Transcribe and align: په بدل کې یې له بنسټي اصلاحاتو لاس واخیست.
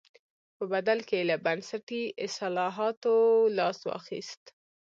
په 0.57 0.63
بدل 0.73 0.99
کې 1.07 1.17
یې 1.19 1.27
له 1.29 1.37
بنسټي 1.45 2.03
اصلاحاتو 2.25 3.15
لاس 3.57 3.77
واخیست. 3.89 4.43